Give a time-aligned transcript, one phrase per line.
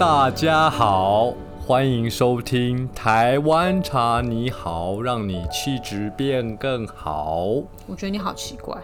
[0.00, 7.44] 大家好，欢迎收听台湾茶你好，让你气质变更好。
[7.86, 8.74] 我觉得你好奇怪，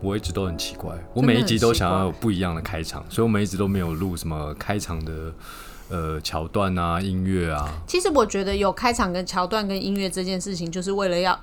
[0.00, 5.12] 我一直都很奇怪，我每一集都想要有不一样的开场，所以我们一直都没有录什么开场的
[5.90, 7.68] 呃桥段啊、音乐啊。
[7.86, 11.38] 其实我觉得有开场跟桥段跟音乐这件事情，就是为了要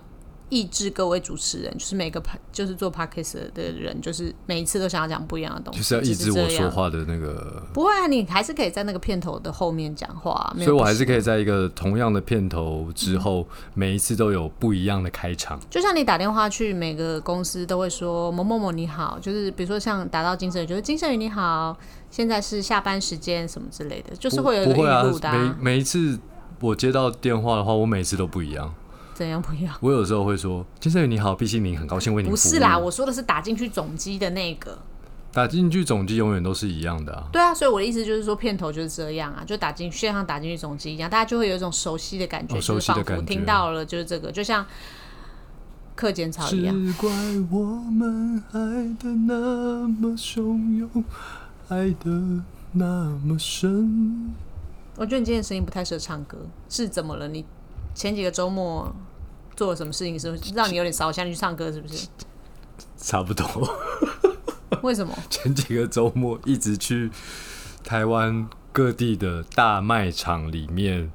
[0.53, 2.21] 抑制各位主持人，就是每个
[2.51, 6.49] 就是做 podcast 的人，就是每一次都想要讲不一样的东西，就是要抑制我。
[6.49, 15.59] 说话的那个，不会啊，你还是可以在那个片头的后面讲话啊、所以我还是可以在一个同样的片头之后，每一次都有不一样的开场。
[15.71, 21.75] 就像你打电话去每个公司都会说某某某你好，就是比如说像打到金盛宇，就是金盛宇你好，
[22.11, 26.19] 现在是下班时间什么之类的，就是会有一个不会啊每每一次
[26.59, 28.73] 我接到电话的话，我每次都不一样。
[29.13, 29.75] 怎样不一样？
[29.81, 34.77] 我有时候会说：“金圣宇你好，毕竟您很高兴为您服务。”不是啦，我说的是打进去总机的那个。
[35.31, 37.27] 打进去总机永远都是一样的啊。
[37.31, 44.63] 对啊，所以我的意思就是说，片头就是这样啊，就打进去，像打进去总机一样，大家就会有一种熟悉的感觉，哦就是熟悉的仿佛感觉听到了，就是这个，就像
[45.95, 46.85] 课间操一样。
[46.85, 47.09] 是怪
[47.49, 48.59] 我们爱
[49.01, 51.03] 的那么汹涌，
[51.67, 54.31] 爱的那么深。
[54.95, 56.37] 我觉得你今天声音不太适合唱歌，
[56.69, 57.27] 是怎么了？
[57.27, 57.43] 你
[57.93, 58.93] 前几个周末
[59.55, 61.25] 做了什么事情，是不是让你有点烧香？
[61.25, 62.07] 你去唱歌是不是？
[62.97, 63.47] 差不多。
[64.81, 65.15] 为什么？
[65.29, 67.11] 前几个周末一直去
[67.83, 71.11] 台湾各地的大卖场里面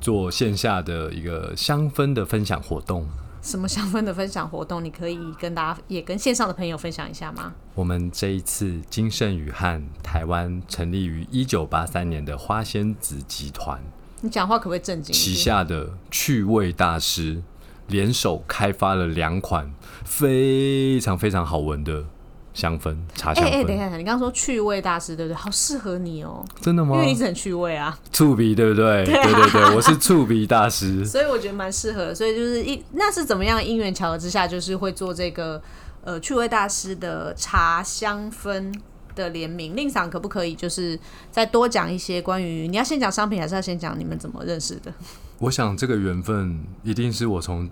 [0.00, 3.06] 做线下的一个香氛的分享活动。
[3.42, 4.84] 什么香氛的分享活动？
[4.84, 7.54] 你可以跟大家也跟线上的朋友分享一下吗？
[7.74, 13.80] 我们这一次金盛宇和台湾成立于一九八三年的花仙子集团
[14.26, 15.32] 你讲话可不可以正经旗？
[15.34, 17.42] 下的趣味大师
[17.86, 19.72] 联手开发了两款
[20.04, 22.04] 非常非常好闻的
[22.52, 23.66] 香氛茶香哎哎、氛。
[23.66, 25.36] 等一下，你刚刚说趣味大师对不对？
[25.36, 27.06] 好适合你哦，真的吗因为？
[27.06, 27.96] 你一直很趣味啊。
[28.12, 29.04] 触鼻对不对？
[29.06, 31.04] 对对对，我是触鼻大师。
[31.04, 32.14] 所以我觉得蛮适合。
[32.14, 35.62] 所以就是一那是怎么样因缘巧合之下，就是会做这个
[36.02, 38.72] 呃趣味大师的茶香氛
[39.16, 39.74] 的联名。
[39.74, 40.96] 令赏可不可以就是
[41.32, 44.94] 再多讲一些关于你要先讲商品，还是要先讲你们怎么认识的？
[45.38, 47.68] 我想这个缘分一定是我从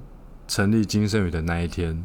[0.48, 2.04] 成立金圣宇的那一天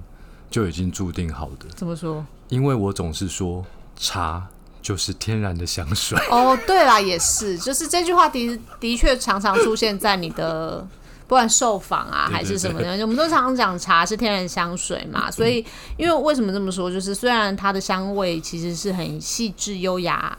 [0.51, 2.23] 就已经注定好的，怎么说？
[2.49, 4.47] 因为我总是说茶
[4.81, 6.17] 就是天然的香水。
[6.29, 10.87] 哦，对啦，也是，就是这句话的的确常常出现在你的。
[11.29, 15.63] 不管受访啊还是什么的，我们都常常讲茶是天然香水嘛， 所以
[15.95, 20.35] 因为为什么这么说，就是虽然它的香味其实是很细致优雅，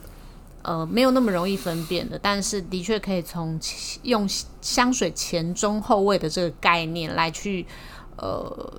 [0.62, 3.56] 呃，没有那么容易分辨的，但是的确可以从
[4.03, 4.29] 用
[4.61, 7.65] 香水前中后味的这个概念来去
[8.17, 8.73] 呃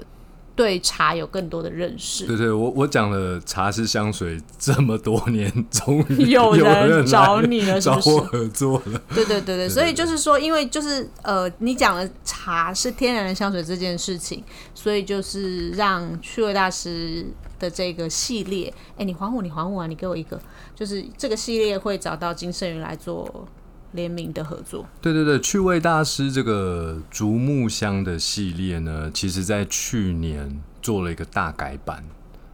[0.56, 2.26] 对茶有更多的认识。
[2.26, 9.02] 对对，我我讲了茶是香水这么多年，终于 有人人找你了是不是找我合作了。
[9.14, 14.44] 对对对对，所以就是说，因为就是呃，你讲了茶是天然的香水这件事情，
[14.76, 17.26] 所以就是让趣味大师
[17.60, 20.40] 的这个系列，哎，你还我，你还我啊，你给我一个，
[20.76, 23.48] 就是这个系列会找到金圣宇来做
[23.94, 24.86] 联名的合作。
[25.02, 32.04] 对对对，趣味大师这个竹木香的系列呢，其实在去年做了一个大改版，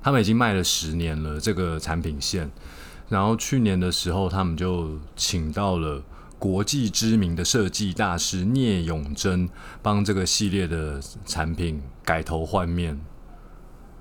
[0.01, 2.49] 他们已经卖了十年了这个产品线，
[3.09, 6.03] 然后去年的时候，他们就请到了
[6.39, 9.49] 国际知名的设计大师聂永贞，
[9.81, 12.99] 帮这个系列的产品改头换面，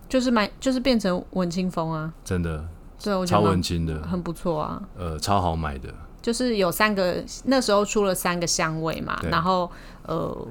[0.08, 2.68] 就是买，就是变成文青风啊，真的
[3.02, 4.82] 对我觉得超文青的，很不错啊。
[4.96, 5.92] 呃，超好买的。
[6.26, 9.70] 就是有三个，那时候出了三个香味嘛，然后
[10.02, 10.48] 呃，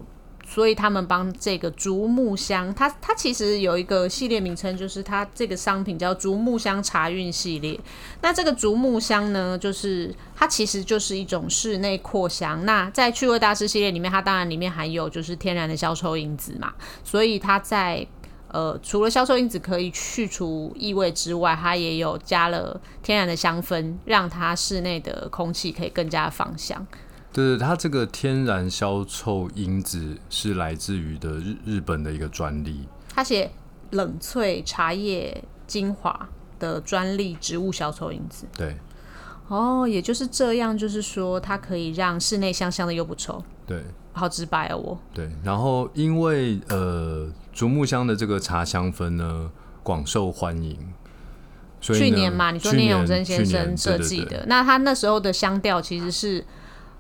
[0.47, 7.77] 所以他们帮这个竹木香，它它其实有一个系列名称，就是它这个商品叫竹木香茶韵系列。
[8.21, 12.63] 那这个竹木香呢，就是它其实就是一种室内扩香。
[12.65, 18.07] 那在趣味大师系列里面，它当然里面含有就是天然的消臭因子嘛，所以它在
[18.55, 26.87] 呃，除了消臭因子可以去除异味之外，它也有加了天然的香氛，让它室内的空气可以更加芳香。
[27.33, 32.87] 对对，它这个天然消臭因子是来自于的日日本的一个专利。
[33.13, 33.51] 它写
[33.91, 38.45] 冷萃茶叶精华的专利植物消臭因子。
[38.55, 38.77] 对
[39.49, 44.99] 哦，也就是这样，就是说它可以让室内香香的又不臭，对好直白哦，我。
[45.13, 49.49] 对，然后因为呃竹木香的这个茶香氛呢
[49.81, 50.77] 广受欢迎，
[51.79, 56.43] 所以去年嘛，你说聂永年贞先生设计的，那他那时候的香调其实是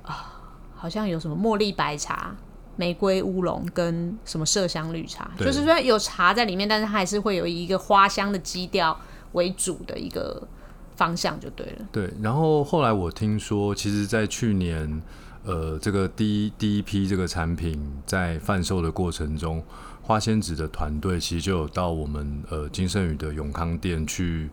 [0.03, 0.41] 啊，
[0.73, 2.33] 好像有什么茉莉白茶、
[2.77, 8.97] 玫瑰乌龙跟什么麝香绿茶，就是说有茶在里面，但是它还是会有一个花香的基调
[9.33, 10.47] 为主的一个
[10.95, 11.85] 方向就对了。
[11.91, 15.01] 对，然后后来我听说，其实，在去年，
[15.43, 19.61] 呃，这个第一第一批这个产品在贩售的过程中，
[20.05, 24.47] 花仙子的团队其实就有到我们呃金盛宇的永康店去，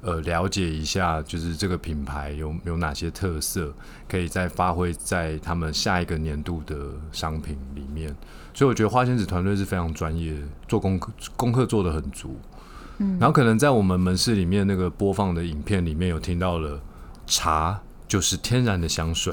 [0.00, 3.72] 呃，了解一下，就是这个品牌有有哪些特色，
[4.08, 6.76] 可以再发挥在他们下一个年度的
[7.12, 8.12] 商品里面。
[8.52, 10.34] 所以我觉得花仙子团队是非常专业，
[10.66, 12.36] 做功课功课做的很足。
[12.98, 16.80] 嗯，然后可能在我们门市里面那个播放的影片里面有听到了
[17.28, 19.32] 茶就是天然的香水，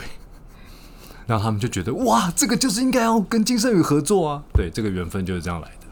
[1.25, 4.43] 然后他们就觉得哇，这个就是应该要跟金圣宇合作啊。
[4.53, 5.87] 对，这个缘分就是这样来的。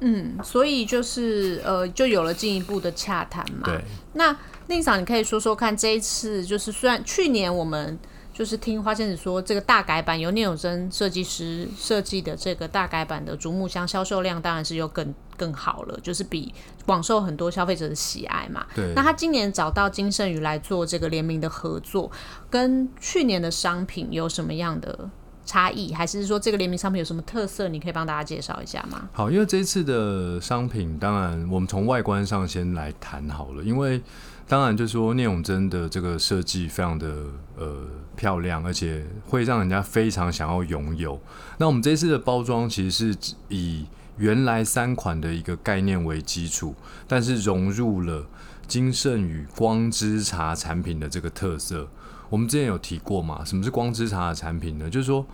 [0.00, 3.62] 嗯，所以就是呃，就有了进一步的洽谈嘛。
[3.64, 3.82] 对，
[4.12, 4.36] 那
[4.66, 7.98] 宁嫂，你可以说说看，这一次就是虽然去年我们。
[8.36, 16.52] 就是听花仙子说，这个大改版由聂永贞设计师设计的这个大改版的竹木箱销售量当然是又更更好了，就是比
[16.84, 18.66] 广受很多消费者的喜爱嘛。
[18.74, 18.92] 对。
[18.94, 22.12] 那他今年找到金圣宇来做这个联名的合作，
[22.50, 25.08] 跟去年的商品有什么样的
[25.46, 25.94] 差异？
[25.94, 27.68] 还是说这个联名商品有什么特色？
[27.68, 29.08] 你可以帮大家介绍一下吗？
[29.14, 34.02] 好，因为这一次的商品，当然我们从外观上先来谈好了，因为。
[34.48, 37.08] 当然，就是说聂永贞的这个设计非常的
[37.56, 37.84] 呃
[38.16, 41.20] 漂亮，而且会让人家非常想要拥有。
[41.58, 43.86] 那我们这次的包装其实是以
[44.16, 46.74] 原来三款的一个概念为基础，
[47.06, 48.26] 但是融入了
[48.66, 51.86] 金盛宇光之茶产品的这个特色。
[52.28, 53.44] 我们之前有提过嘛？
[53.44, 54.90] 什么是光之茶的产品呢？
[54.90, 55.24] 就是说，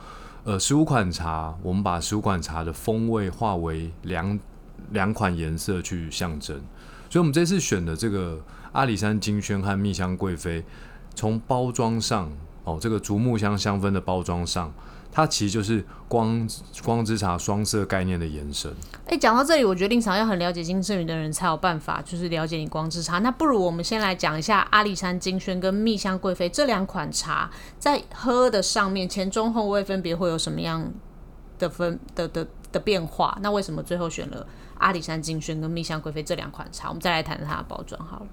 [0.44, 4.38] 呃，十五款茶，我们把十五款茶的风味化为两
[4.90, 6.60] 两款颜色去象征。
[7.08, 8.42] 所以，我们这次选的这个。
[8.72, 10.64] 阿里山金萱和蜜香贵妃，
[11.14, 12.32] 从包装上
[12.64, 14.72] 哦，这个竹木香香氛的包装上，
[15.10, 16.48] 它其实就是光
[16.84, 18.72] 光之茶双色概念的延伸。
[19.06, 23.18] 哎，讲到这里，我决定想要很了解金圣宇的人才有办法，就是了解你光之茶。
[23.18, 30.92] 那不如我们先来讲一下阿里山金萱跟蜜香贵妃这两款茶，在喝的上面前中后味分别会有什么样
[31.58, 33.36] 的分的的的变化？
[33.42, 34.46] 那为什么最后选了
[34.78, 36.88] 阿里山金萱跟蜜香贵妃这两款茶？
[36.88, 38.26] 我们再来谈谈它的包装好了。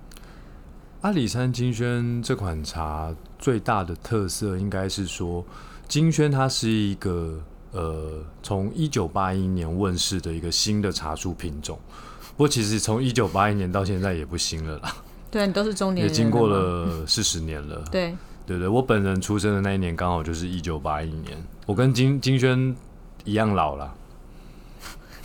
[1.01, 5.45] 阿里山金萱这款茶最大的特色应该是说，
[5.87, 7.39] 金萱它是一个
[7.71, 11.79] 呃，从一九八一年问世的一个新的茶树品种。
[12.35, 14.93] 不过其实从一九八一年到现在也不新了啦。
[15.31, 17.81] 对，你都是中年也经过了四十年了。
[17.89, 18.13] 对，
[18.45, 22.75] 对对，我本人出生的那一年刚好就是一九八一年，我跟金金萱
[23.23, 23.95] 一样老了。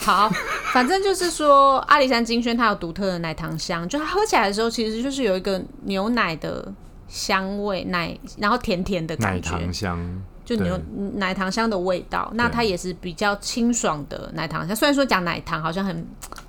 [0.05, 0.31] 好，
[0.73, 6.73] 反正就是说，阿里山金萱它有独特的奶糖香，就它喝起来的时候，其实就是有一个牛奶的
[7.09, 10.79] 香味，奶然后甜甜的感觉，奶糖香，就牛
[11.15, 12.31] 奶糖香的味道。
[12.35, 16.06] 那它也是比较清爽的奶糖香，虽然说讲奶糖好像很。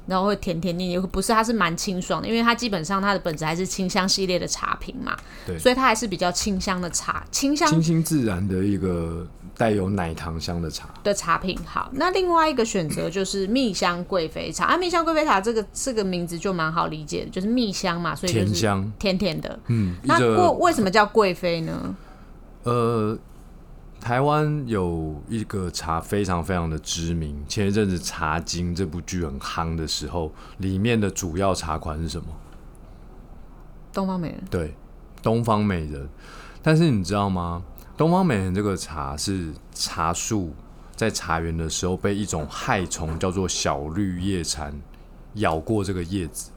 [0.08, 5.18] 然后会甜甜腻腻，不是，它是蛮清爽的，因为它基本上它的本质还是清香系列的茶品嘛，
[5.48, 9.26] 对，所以它还是比较清香的茶，清香、清新自然的一个
[9.58, 11.58] 带有奶糖香的茶的茶品。
[11.66, 19.60] 好，那另外一个选择就是蜜香贵妃茶啊，蜜香贵妃茶这个这个名字就蛮好理解的，就是蜜香嘛，所以甜香甜甜的。
[19.68, 21.96] 嗯，那过为什么叫贵妃呢？
[22.64, 23.18] 呃。
[24.02, 32.28] 台湾有一个茶非常非常的知名，前一阵子《茶经》这部剧很夯的时候，里面的主要茶款是什么？
[33.92, 34.44] 东方美人。
[34.52, 34.76] 对，
[35.24, 36.08] 东方美人。
[36.62, 37.64] 但是你知道吗？
[37.98, 40.54] 东方美人这个茶是茶树
[40.96, 44.74] 在茶园的时候被一种害虫叫做小绿叶蝉
[45.36, 46.52] 咬过这个叶子，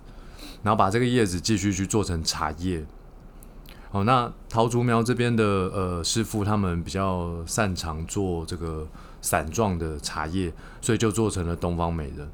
[0.63, 2.85] 然后把这个叶子继续去做成茶叶。
[3.91, 8.87] 哦，那桃竹苗这边的呃师傅，他们比较擅长做这个
[9.23, 12.29] 散状的茶叶，所以就做成了东方美人。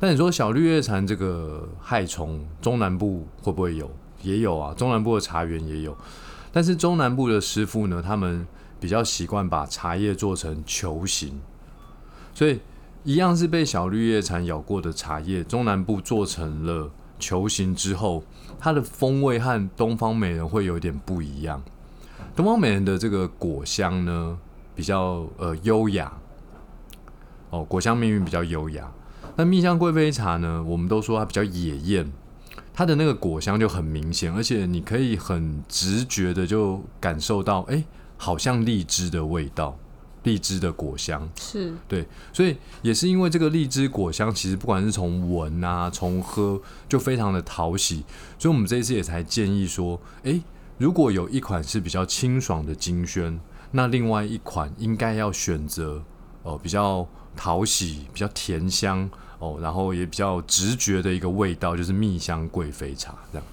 [0.00, 3.90] 那你说小绿叶蝉这个害虫，中南部会不会有？
[4.22, 5.96] 也有啊，中南部的茶园也有。
[6.54, 8.46] 但是中南部的师傅呢，他们
[8.78, 11.40] 比较习惯把茶叶做成球形，
[12.32, 12.60] 所以
[13.02, 18.22] 一样是被小绿叶蝉咬过的茶叶，中南部做成了球形之后。
[18.56, 21.60] 它的风味和东方美人会有点不一样。
[22.36, 24.38] 东方美人的这个果香呢，
[24.76, 26.10] 比较呃优雅，
[27.50, 28.90] 哦，果香命运比较优雅。
[29.34, 32.10] 那蜜香贵妃茶呢，我们都说它比较野艳，
[32.74, 37.84] 它的那个果香就很明显，而且你可以很直觉的就感受到，哎，
[38.18, 39.78] 好像荔枝的味道。
[40.24, 48.02] 荔枝的果香是对，所以也是因为这个荔枝果香，其实不管是从闻啊，从喝，就非常的讨喜。
[48.38, 50.42] 所以我们这一次也才建议说，诶，
[50.78, 53.38] 如果有一款是比较清爽的金萱，
[53.72, 56.02] 那另外一款应该要选择
[56.42, 59.10] 哦比较讨喜、比较甜香
[59.44, 63.46] 哦，然后也比较直觉的一个味道，就是蜜香贵妃茶这样。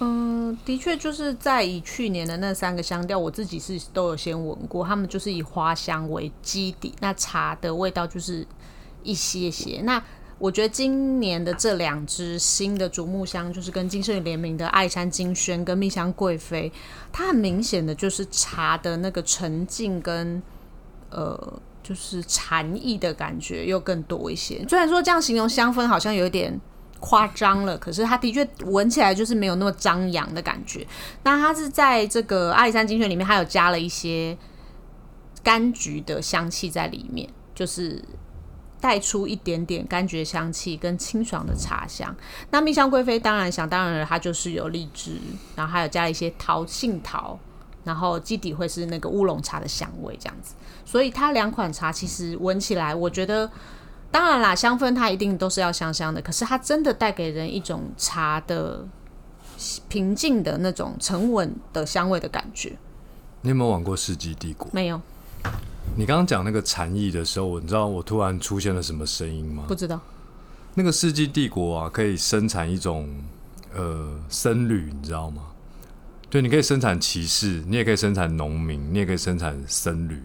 [0.00, 8.46] 嗯，的确就是在以去年的那三个香调，我自己是都有先闻过，他们就是以花香为基底，那茶的味道就是
[9.02, 9.80] 一些些。
[9.82, 10.00] 那
[10.38, 16.70] 我觉得今年的这两支新的竹木香，就是跟金盛联名的爱山金萱跟蜜香贵妃，
[17.10, 20.40] 它很明显的就是茶的那个沉静跟
[21.10, 24.62] 呃，就是禅意的感觉又更多一些。
[24.68, 26.60] 虽然说这样形容香氛好像有点
[27.00, 30.86] 夸张了，可是它的确闻起来就是没有那么张扬的感觉。
[31.22, 34.36] 那它是在这个阿里山精选里面，它有加了一些
[35.42, 38.04] 柑橘的香气在里面，就是
[38.78, 42.14] 带出一点点柑橘香气跟清爽的茶香。
[42.50, 45.18] 那蜜香贵妃当然想当然了，它就是有荔枝，
[45.56, 47.38] 然后还有加了一些桃杏桃，
[47.84, 50.54] 然后基底会是那个乌龙茶的香味这样子。
[50.84, 53.50] 所以它两款茶其实闻起来，我觉得
[54.10, 58.86] 当然啦，香氛它一定都是要香香的，可是它真的带给人一种茶的
[59.88, 62.76] 平静的那种沉稳的香味的感觉。
[63.42, 64.66] 你有没有玩过《世纪帝国》？
[64.72, 65.00] 没有，
[65.96, 69.64] 你刚刚讲那个禅意的时候，你知道我突然出现了什么声音吗？
[69.68, 70.00] 不知道。
[70.74, 73.08] 那个《世纪帝国》啊，可以生产一种
[73.74, 75.42] 呃僧侣，你知道吗？
[76.30, 80.20] 对，你可以生产骑士，你也可以生产农民，你也可以生产僧侣。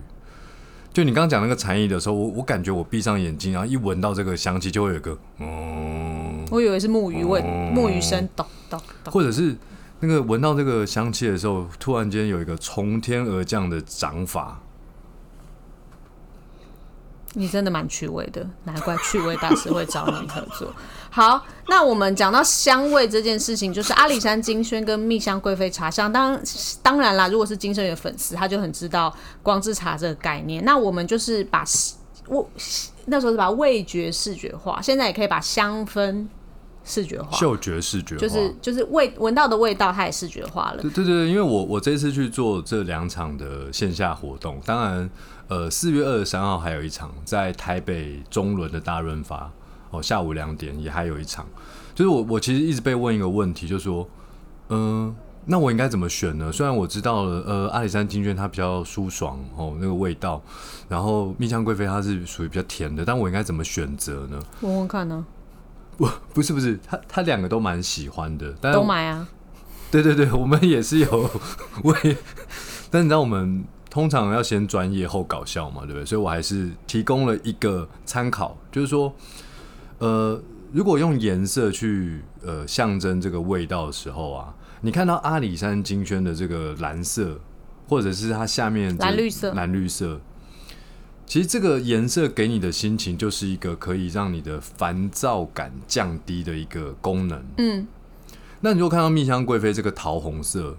[0.92, 7.42] 就你刚刚讲那个禅意的时候，我我感觉我闭上眼睛，然后一闻到这个香气，就会有个嗯，我以为是木鱼味，
[7.74, 9.56] 木鱼声咚咚咚，或者是
[10.02, 14.62] 那个闻到这个香气的时候，突然间有一个从天而降的掌法。
[17.34, 20.72] 你真的蛮趣味的，难怪趣味大师会找你合作。
[21.10, 26.12] 好，那我们讲到香味这件事情，就是阿里山金萱跟蜜香贵妃茶香。
[26.12, 26.40] 当
[26.82, 30.64] 当然啦，如果是金萱的粉丝，他就很知道光之茶这个概念。
[30.64, 31.64] 那我们就是把
[32.28, 32.46] 味
[33.06, 36.26] 那时候是把味觉视觉化，现在也可以把香氛
[36.84, 40.82] 视觉化，嗅觉视觉化，就是就是味闻到的味道，它也视觉化了。
[40.82, 45.10] 对对对，因为我我这次去做这两场的线下活动，当然。
[45.50, 49.52] 呃，四月二十三号还有一场在台北中仑的大润发
[49.92, 51.46] 哦，下午两点也还有一场。
[51.94, 54.08] 就是我我其实一直被问一个问题，就是说，
[54.70, 55.14] 嗯，
[55.46, 56.52] 那我应该怎么选呢？
[56.52, 60.42] 虽然我知道了，呃，阿里山金券它比较舒爽哦，那个味道，
[60.90, 64.40] 然后蜜香贵妃它是属于比较甜的，但我应该怎么选择呢？
[64.62, 65.24] 闻闻看呢？
[65.98, 69.28] 不，不是不是，他他两个都蛮喜欢的，但都买啊？
[69.92, 71.30] 对对对，我们也是有
[71.84, 72.18] 味，
[72.90, 73.64] 但你知道我们。
[73.94, 76.04] 通常要先专业后搞笑嘛，对不对？
[76.04, 79.14] 所以我还是提供了一个参考，就是说，
[80.00, 87.40] 呃，如果用颜色去呃象征这个味道的时候啊，你看到阿里山金萱的这个蓝色，
[87.88, 90.20] 或者是它下面蓝绿色，蓝绿色，
[91.28, 97.46] 其实这个颜色给你的心情就是一个可以让你的烦躁感降低的一个功能。
[97.60, 97.88] 嗯，
[98.62, 100.76] 那你如果看到蜜香贵妃这个桃红色。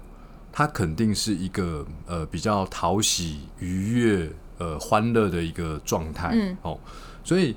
[0.57, 6.79] 它肯定是一个呃比较讨喜、愉悦、呃欢乐的一个状态，嗯，哦，
[7.25, 7.57] 所以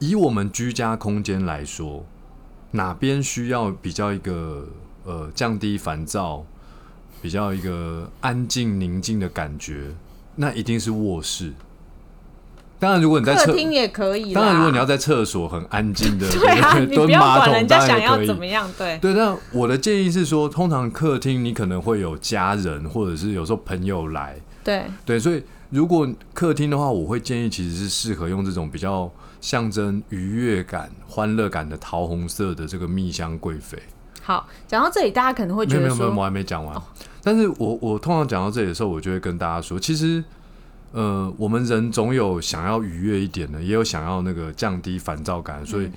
[0.00, 2.04] 以我们居家空间来说，
[2.72, 4.66] 哪边需要比较一个
[5.04, 6.44] 呃降低烦躁、
[7.22, 9.94] 比较一个安静宁静的感觉，
[10.34, 11.52] 那一定是卧室。
[12.78, 14.34] 当然，如果你在客厅也可以。
[14.34, 19.14] 当然，如果你要在厕所很安静的 对啊， 你不要管人家想要怎么样，对对。
[19.14, 25.18] 那我的建议是说，通常客厅你可能会有家人，或者是有时候朋友来，对对。
[25.18, 33.78] 所以如果客厅的话，我会建议其实是适合用这种比较象征愉悦感、欢乐感的桃红色的这个蜜香贵妃。
[34.22, 36.76] 好，讲到这里，大家可能会觉得没有没有，我还没讲完。
[37.22, 40.22] 但是我我通常讲到这里的时候，我就会跟大家说，其实。
[40.92, 45.90] 呃，我们人总有想要愉悦一点的，也有想要那个降低烦躁感，所以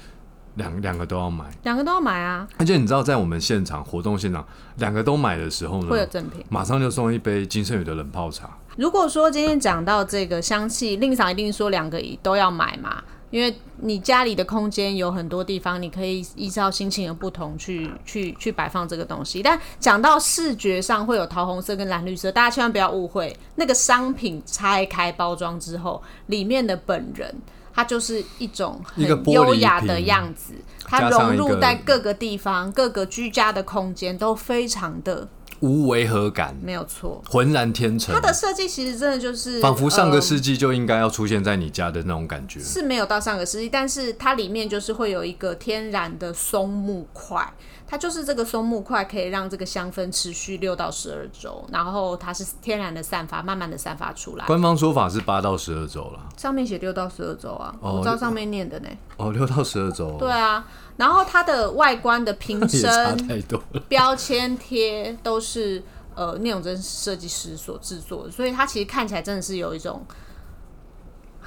[0.56, 2.48] 两两个都要买，两个都要买啊！
[2.58, 4.46] 而且你知道，在我们现场活动现场，
[4.78, 8.50] 两个都买的时候呢，会有赠品，马上就送一杯金圣宇的冷泡茶。
[8.76, 13.04] 如果说今天讲到这个香气，令赏一定说两个都要买嘛。
[13.32, 19.42] 因为你家里的空间有很多地方，你可以依照心情的不同去去去摆放这个东西。
[19.44, 27.34] 但讲到视觉上会有桃红色跟蓝绿色，大家千万不要误会，那个商品拆开包装之后，里面的本人
[27.74, 35.26] 他就是一种很优雅的样子，它融入在各个地方、各个居家的空间都非常的
[35.62, 37.22] 无违和感，没有错。
[37.28, 42.60] 浑然天成它，的设计其实真的就是仿佛上个呃世纪就应该要出现在你家的那种感觉。
[42.60, 47.54] 是没有到上个世纪，但是它里面就是会有一个天然的松木块，
[47.92, 54.46] 它就是这个松木块可以让这个香氛持续六到十二周，然后它是天然的散发，慢慢的散发出来。
[54.46, 58.90] 官方说法是八到十二周了，上面写六到十二周啊，哦我知道上面念的呢。
[59.18, 60.68] 哦，六到十二周，对啊，
[60.98, 63.18] 然后它的外观的瓶 身。
[63.88, 65.82] 标签贴都是
[66.14, 70.06] 呃聂永真设计师所制作的，所以它其实看起来真的是有一种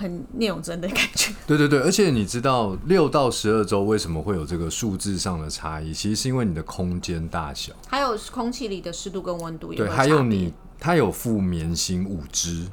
[0.02, 1.32] 很聂永真的感觉。
[1.46, 5.94] 对对对，而且你知道六到十二周为什么会有这个数字上的差异？
[5.94, 12.66] 其实是因为你的空间大小，还有空气里的湿度跟温度也对，还有你它有附棉芯五支。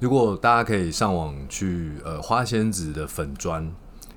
[0.00, 3.68] 如果大家可以上网去呃花仙子的粉砖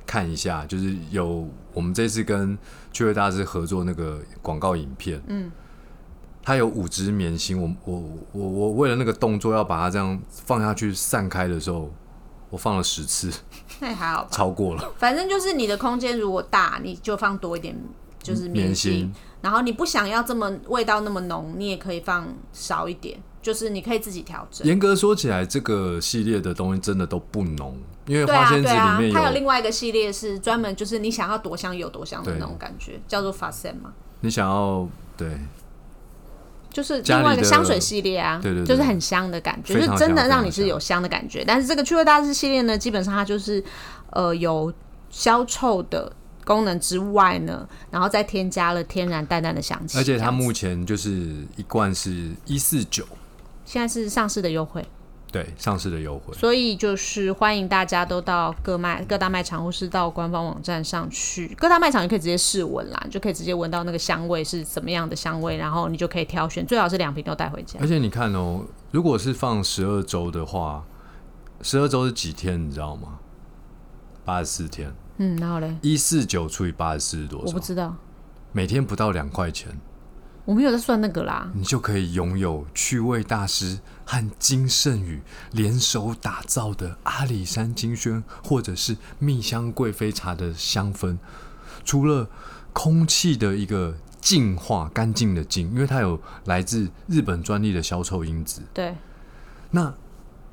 [0.05, 2.55] 看一下，就是有我们这次跟
[2.93, 5.51] 趣味大师合作那个广告影片，嗯，
[6.43, 8.03] 它有五支棉芯，我我
[8.33, 11.91] 我我为了那个动作要把它这样放下去散开的时候，
[12.51, 13.31] 我放了十次，
[13.81, 14.29] 那也还好吧。
[14.31, 14.93] 超过了。
[14.97, 17.75] 反正就是你的空间如果大，你就放多一点，
[18.21, 19.13] 就是棉棉芯芯。
[19.41, 24.67] 然后你不想要这么味道那么浓，你也可以放少一点，就是你可以自己调整。
[24.67, 35.35] 严格说起来，这个系列的东西真的都不浓，因为花仙子里面，它有另外一个系列是专门就是你想要多香有多香的那种感觉，叫做法森嘛，你想要对
[36.71, 41.43] 就是另外一个香水系列啊，对对对就是很香的感觉，就是真的让你是有香的感觉。
[41.45, 43.63] 但是这个趣味大师系列呢，基本上它就是
[44.11, 44.73] 呃有
[45.09, 46.11] 消臭的
[46.45, 53.05] 功能之外呢，然后再添加了天然淡淡的香气，而且它目前就是一罐是一四九，
[53.65, 54.85] 现在是上市的优惠。
[55.31, 56.33] 对上市的优惠。
[56.33, 61.47] 所以就是欢迎大家都到各卖各大卖场，或是到官方网站上去。
[61.57, 67.87] 各大卖场也可以直接试闻啦，你就可以直接闻到那个香味是怎么样的香味，然后你就可以挑选，最好是两瓶都带回家而。
[67.87, 70.83] 且你看哦，如果是放十二周的话，
[71.61, 72.67] 十二周是几天？
[72.67, 73.19] 你知道吗？
[74.23, 77.45] 八十四天，嗯，然后嘞，一四九除以八十四是多少？
[77.47, 77.95] 我不知道，
[78.51, 79.75] 每天不到两块钱，
[80.45, 81.49] 我没有在算那个啦。
[81.55, 83.79] 你就可以拥有趣味大师
[84.11, 85.21] 和金圣宇
[85.53, 91.17] 联手打造的阿里山金萱或者是蜜香贵妃茶的香氛。
[91.85, 92.29] 除了
[92.73, 98.61] 空气的一个净化、干净的净，因为它有来自日本专利的消臭因子。
[98.73, 98.97] 对，
[99.69, 99.93] 那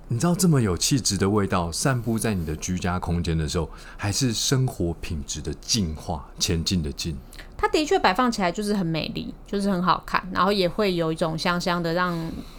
[0.07, 7.18] 你知道这么有气质的味道散布在你的居家空间的时候，还是生活品质的净化、前进的进。
[7.57, 12.16] 它的确摆放起来就是很美丽，就是很好看，然后也会有一种香香的，让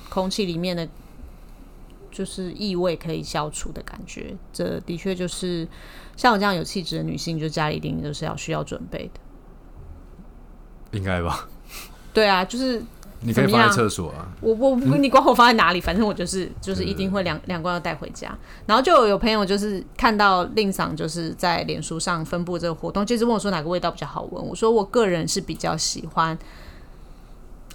[0.10, 0.88] 空气里面的
[2.12, 4.36] 就是异味可以消除的感觉。
[4.52, 5.68] 这的确就是
[6.18, 9.20] 像我这样有气质的女性，就家里一定都是要需要准备的。
[10.98, 11.48] 应该吧？
[12.12, 12.82] 对啊，就是
[13.22, 14.28] 你可以放在厕所啊。
[14.42, 18.36] 我我不你管我放在哪里，反正我就是就是一定会两两罐要带回家。
[18.66, 24.44] 然后就有朋友就是看到令赏就是在脸书上分布这个活动，就是问我说哪个味道比较好闻。
[24.44, 26.36] 我说我个人是比较喜欢，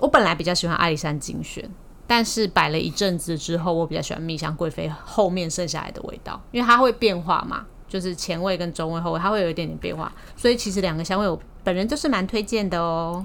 [0.00, 1.70] 我本来比较喜欢阿里山精选，
[2.06, 7.66] 但是摆了一阵子之后，我比较喜欢蜜香贵妃后面剩下来的味道，因为它会变化嘛。
[7.86, 13.24] 就是前味跟中味、后味，它会有一点点变化，所以其实两个香味我本人就是蛮推荐的哦。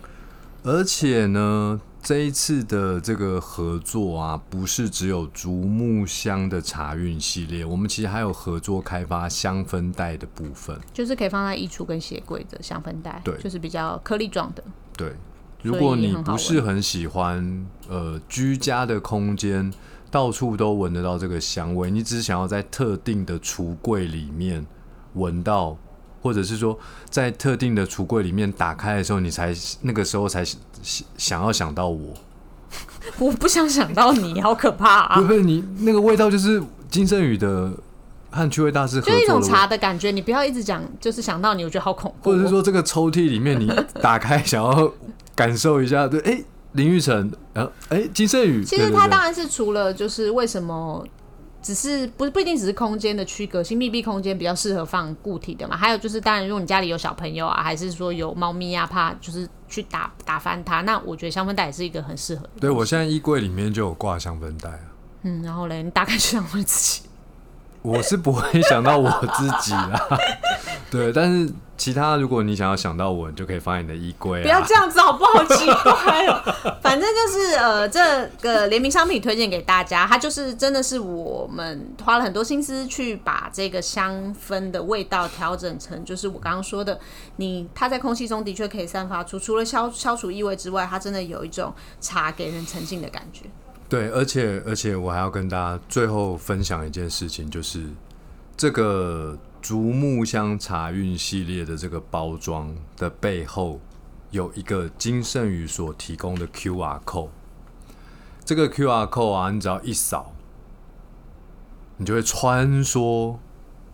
[0.62, 10.78] 而且呢，这一次的这个合作啊，不是只有竹木香的茶韵系列，我们其实还有合作开发香氛袋的部分。
[10.94, 14.64] 就是可以放在衣橱跟鞋柜的香氛袋，对就是比较颗粒状的。
[14.96, 15.14] 对，
[15.62, 19.72] 如果你不是很喜欢呃居家的空间，
[20.10, 24.66] 到处都闻得到这个香味，你只想要在特定的橱柜里面
[25.14, 25.78] 闻到，
[26.22, 26.78] 或者是说
[27.10, 32.14] 在特定的橱柜里面打开的时候，你才那个时候才想想要想到我。
[33.18, 35.20] 我不想想到你，好可怕啊！
[35.20, 37.74] 不是你那个味道，就是金圣宇的
[38.30, 42.30] 和趣味大师合就一种茶的感觉，你不要一直讲，就是想到你，我觉得好恐怖。
[42.30, 43.68] 或者是说这个抽屉里面你
[44.02, 44.92] 打开想要
[45.40, 51.06] 感受一下，对，哎、林玉成，然后哎，金圣宇，其实它对对对当然是除了就是为什么。
[51.62, 55.76] 只是不不一定只是空间的区隔性，密闭空间比较适合放固体的嘛。
[55.76, 62.50] 还有就是，当然如果你家里有小朋友啊，还是说有猫咪啊，怕就是去打打翻它，那我觉得香氛袋也是一个很适合的。
[62.62, 64.80] 对我现在衣柜里面就有挂香氛袋啊。
[65.24, 67.02] 嗯，然后嘞，你打开就想问自己，
[67.82, 70.00] 我是不会想到我自己啊，
[70.90, 74.44] 对，但是其他如果你想要想到我，你就可以放在你的衣柜、啊。
[74.44, 75.44] 不要这样子好不好？
[75.46, 76.44] 奇怪哦。
[76.84, 87.00] 反正就是呃，这个联名商品推荐给大家，它就是真的是我们花了很多心思去把这个香氛的味道调整成，就是我刚刚说的，
[87.38, 93.46] 你它在空气中的确可以散发出除了消消除异味之外，它真的有一种茶给人沉浸的感觉。
[93.88, 97.86] 对，而且而且我还要跟大家最后分享一件事情，就是
[98.58, 103.80] 这个竹木香茶韵系列的这个包装的背后
[104.32, 107.30] 有一个金圣宇所提供的 QR code。
[108.46, 110.34] 这个 QR code 啊，你只要一扫，
[111.98, 113.38] 你就会穿梭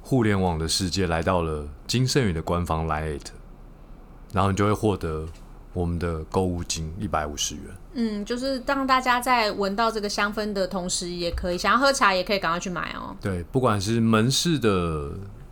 [0.02, 3.28] 互联网的世界，来到了金圣宇的官方 Lite，
[4.32, 5.28] 然后你就会获得
[5.74, 7.64] 我们的购物金一百五十元。
[7.96, 13.16] 嗯，就是让大家在闻到这个香氛的同时，也可以想要喝茶，也可以赶快去买哦。
[13.20, 15.12] 对，不管是门市的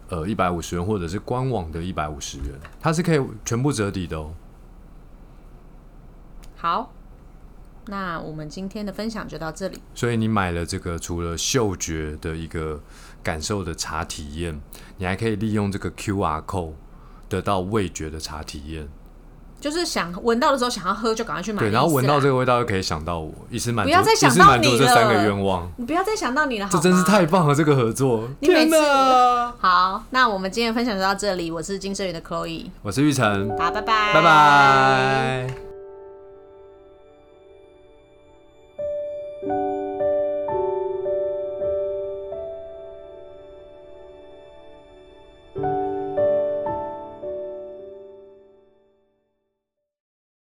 [0.09, 2.47] 呃一百五十元，或者是官网的一百五十元，
[2.79, 4.33] 它是可以全部折抵的哦。
[6.55, 6.93] 好，
[7.87, 9.81] 那我们今天的分享就到这里。
[9.93, 12.81] 所以你买了这个除了嗅觉的一个
[13.21, 14.61] 感受的茶体验，
[14.97, 16.73] 你还可以利用这个 QR code
[17.27, 18.87] 得到味觉的茶体验。
[19.63, 21.61] 就是想闻到的时候想要喝，就赶快去买。
[21.61, 25.71] 对，然后闻到这个，味道就可以想到我，一次满足，不要再想到你满足这三个了愿望。
[25.77, 28.27] 你不要再想到你了，这真是太棒了，这个合作！
[28.41, 30.03] 你每次天哪好。
[30.09, 35.72] 那我们今天的分享就到这里，我是金生源的 Chloe，我是玉成，好，拜拜，拜拜。